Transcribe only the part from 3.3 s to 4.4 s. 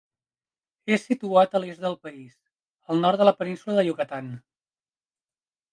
la península de Yucatán.